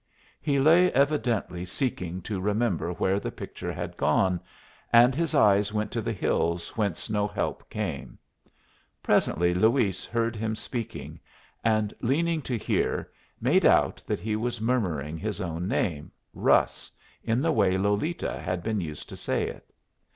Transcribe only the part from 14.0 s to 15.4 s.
that he was murmuring his